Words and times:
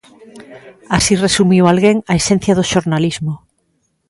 Así 0.97 1.13
resumiu 1.25 1.63
alguén 1.67 1.97
a 2.11 2.13
esencia 2.21 2.57
do 2.57 2.67
xornalismo. 2.71 3.33